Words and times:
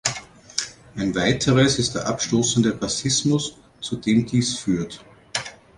Ein 0.95 1.13
weiteres 1.13 1.77
ist 1.77 1.93
der 1.93 2.07
abstoßende 2.07 2.81
Rassismus, 2.81 3.55
zu 3.81 3.97
dem 3.97 4.25
dies 4.25 4.57
führt. 4.57 5.05